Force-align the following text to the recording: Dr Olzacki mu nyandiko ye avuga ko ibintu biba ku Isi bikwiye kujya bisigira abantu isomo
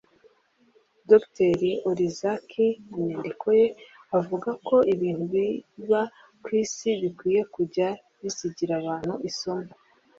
Dr 1.09 1.59
Olzacki 1.89 2.67
mu 2.91 2.99
nyandiko 3.07 3.47
ye 3.59 3.67
avuga 4.17 4.49
ko 4.67 4.75
ibintu 4.93 5.23
biba 5.33 6.01
ku 6.43 6.49
Isi 6.61 6.89
bikwiye 7.01 7.41
kujya 7.53 7.87
bisigira 8.21 8.73
abantu 8.81 9.13
isomo 9.29 9.69